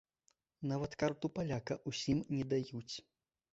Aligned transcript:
Нават 0.71 0.95
карту 1.03 1.31
паляка 1.35 1.79
ўсім 1.93 2.25
не 2.35 2.43
даюць. 2.57 2.95